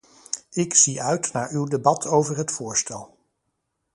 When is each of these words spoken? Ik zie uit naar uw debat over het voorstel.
Ik 0.53 0.73
zie 0.73 1.01
uit 1.01 1.31
naar 1.33 1.51
uw 1.51 1.65
debat 1.65 2.05
over 2.05 2.37
het 2.37 2.51
voorstel. 2.51 3.17